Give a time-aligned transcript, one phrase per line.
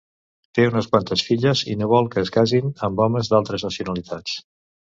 [0.59, 4.39] Té unes quantes filles i no vol que es casin amb homes d'altres nacionalitats.